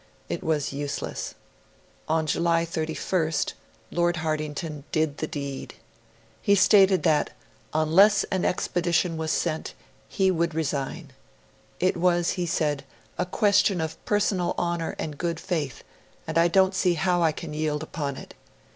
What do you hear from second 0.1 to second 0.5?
It